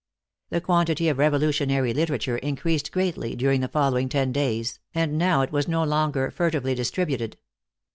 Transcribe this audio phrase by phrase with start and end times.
[0.49, 5.51] The quantity of revolutionary literature increased greatly during the following ten days, and now it
[5.51, 7.37] was no longer furtively distributed.